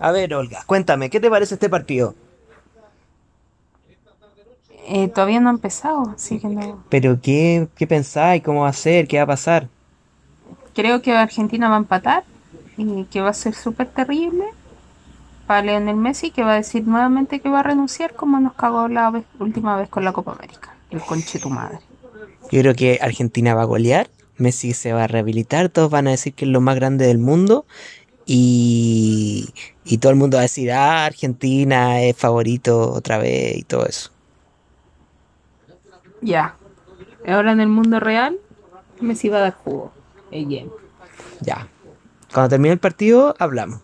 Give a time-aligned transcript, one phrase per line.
[0.00, 2.14] A ver, Olga, cuéntame, ¿qué te parece este partido?
[4.86, 6.84] Eh, todavía no ha empezado, así que no.
[6.90, 8.42] ¿Pero qué, qué pensáis?
[8.42, 9.08] ¿Cómo va a ser?
[9.08, 9.68] ¿Qué va a pasar?
[10.74, 12.24] Creo que Argentina va a empatar
[12.76, 14.44] y que va a ser súper terrible
[15.46, 18.88] para Lionel Messi, que va a decir nuevamente que va a renunciar como nos cagó
[18.88, 20.74] la vez- última vez con la Copa América.
[20.90, 21.78] El conche tu madre.
[22.50, 26.10] Yo creo que Argentina va a golear, Messi se va a rehabilitar, todos van a
[26.10, 27.64] decir que es lo más grande del mundo
[28.26, 29.48] y,
[29.84, 33.86] y todo el mundo va a decir, ah, Argentina es favorito otra vez y todo
[33.86, 34.10] eso.
[36.20, 36.56] Ya.
[37.26, 38.38] Ahora en el mundo real,
[39.00, 39.92] Messi va a dar jugo.
[41.40, 41.68] Ya.
[42.32, 43.80] Cuando termine el partido, hablamos.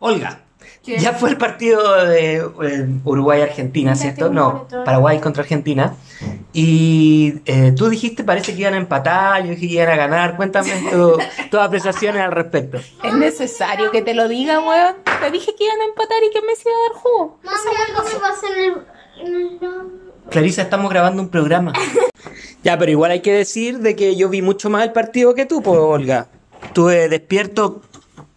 [0.00, 0.42] Olga,
[0.84, 4.30] ya fue el partido de eh, Uruguay-Argentina, ¿cierto?
[4.30, 5.94] No, Paraguay contra Argentina.
[6.52, 10.36] Y eh, tú dijiste, parece que iban a empatar, yo dije que iban a ganar.
[10.36, 11.18] Cuéntame tu-
[11.50, 12.78] tus apreciaciones al respecto.
[13.04, 14.96] ¿Es necesario que te lo diga, weón?
[15.20, 17.38] Te dije que iban a empatar y que Messi iba a dar jugo.
[17.42, 18.02] Mami, algo
[18.48, 19.26] me en el...
[19.26, 20.08] En el...
[20.30, 21.72] Clarisa, estamos grabando un programa.
[22.62, 25.46] ya, pero igual hay que decir de que yo vi mucho más el partido que
[25.46, 26.28] tú, pues, Olga.
[26.64, 27.82] Estuve despierto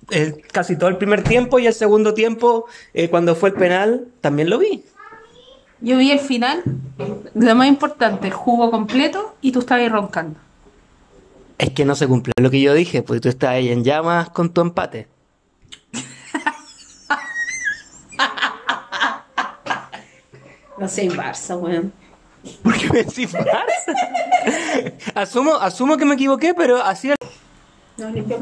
[0.09, 4.08] eh, casi todo el primer tiempo y el segundo tiempo, eh, cuando fue el penal,
[4.21, 4.86] también lo vi.
[5.81, 6.64] Yo vi el final,
[7.33, 10.39] lo más importante, el jugo completo y tú estabas ahí roncando.
[11.58, 14.30] Es que no se cumplió lo que yo dije, pues tú estás ahí en llamas
[14.30, 15.08] con tu empate.
[20.77, 21.93] No sé, Barça, weón.
[22.63, 24.93] ¿Por qué me decís Barça?
[25.13, 27.11] asumo, asumo que me equivoqué, pero así.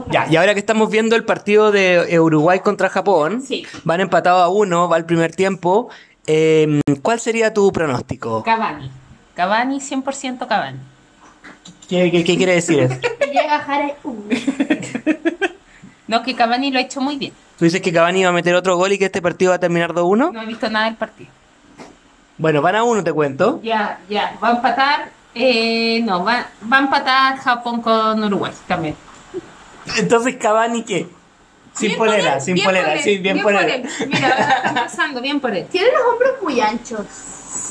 [0.09, 3.65] Ya, y ahora que estamos viendo el partido de Uruguay contra Japón, Sí.
[3.83, 5.89] van empatados a uno, va el primer tiempo.
[6.27, 8.43] Eh, ¿Cuál sería tu pronóstico?
[8.43, 8.89] Cavani.
[9.35, 10.79] Cavani, 100% Cavani.
[11.87, 12.95] ¿Qué, qué- qué quiere decir eso?
[13.31, 13.95] Llega a Jare...
[16.07, 17.33] No, que Cavani lo ha hecho muy bien.
[17.57, 19.59] ¿Tú dices que Cavani va a meter otro gol y que este partido va a
[19.59, 20.31] terminar 2-1?
[20.33, 21.29] No he visto nada del partido.
[22.37, 23.59] Bueno, van a uno, te cuento.
[23.63, 24.37] Ya, ya.
[24.41, 25.11] Va a empatar.
[25.35, 28.95] Eh, no, va, va a empatar Japón con Uruguay también.
[29.97, 31.07] Entonces, ¿Cavani qué?
[31.73, 33.75] Sin Bien por polera, él, sin bien por polera, él, sí, bien, por polera.
[33.75, 33.89] él.
[34.07, 35.65] Mira, está pasando, bien por él.
[35.71, 37.01] Tiene los hombros muy anchos.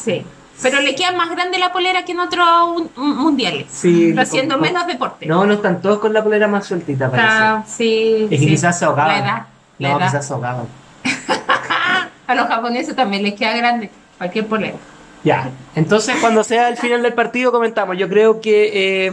[0.04, 0.24] Sí.
[0.62, 3.66] Pero le queda más grande la polera que en otros un- un- mundiales.
[3.70, 5.26] Sí, Haciendo con- menos deporte.
[5.26, 7.28] No, no están todos con la polera más sueltita, parece.
[7.28, 8.22] Está- sí.
[8.24, 8.46] es que sí.
[8.46, 9.20] quizás se ahogaban.
[9.20, 9.42] La edad.
[9.78, 10.06] La no, edad.
[10.06, 10.66] quizás se ahogaban.
[12.26, 14.76] A los japoneses también les queda grande cualquier polera.
[15.24, 17.96] Ya, entonces cuando sea el final del partido comentamos.
[17.98, 19.10] Yo creo que eh,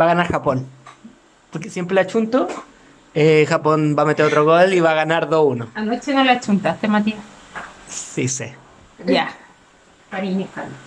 [0.00, 0.66] va a ganar Japón.
[1.50, 2.48] Porque siempre la chunto.
[3.14, 5.68] Eh, Japón va a meter otro gol y va a ganar 2-1.
[5.74, 7.20] Anoche no la chuntaste, Matías.
[7.88, 8.56] Sí sé.
[9.06, 9.34] Ya.
[10.10, 10.78] Cariño, Carlos.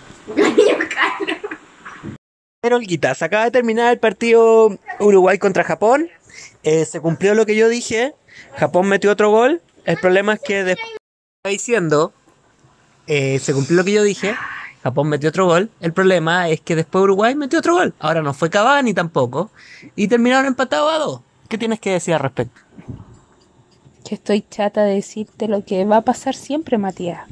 [2.61, 6.09] Pero Olguita, se acaba de terminar el partido Uruguay contra Japón.
[6.63, 8.15] Eh, se cumplió lo que yo dije.
[8.55, 9.61] Japón metió otro gol.
[9.85, 10.87] El problema es que después
[11.37, 12.13] estaba diciendo,
[13.05, 14.35] eh, se cumplió lo que yo dije.
[14.81, 15.69] Japón metió otro gol.
[15.79, 17.93] El problema es que después Uruguay metió otro gol.
[17.99, 19.51] Ahora no fue Cavani tampoco.
[19.95, 21.21] Y terminaron empatados a dos.
[21.47, 22.61] ¿Qué tienes que decir al respecto?
[24.03, 27.27] Que estoy chata de decirte lo que va a pasar siempre, Matías.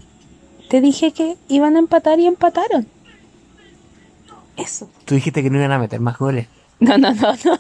[0.70, 2.88] Te dije que iban a empatar y empataron.
[4.58, 4.90] Eso.
[5.06, 6.48] Tú dijiste que no iban a meter más goles.
[6.80, 7.52] No, no, no, no.
[7.54, 7.60] no.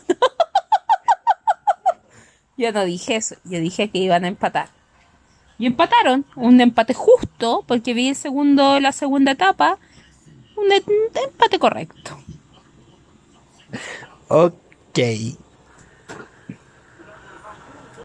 [2.57, 3.35] Yo no dije eso.
[3.43, 4.69] Yo dije que iban a empatar.
[5.57, 6.25] Y empataron.
[6.35, 9.77] Un empate justo, porque vi el segundo, la segunda etapa.
[10.55, 12.17] Un empate correcto.
[14.27, 14.99] Ok.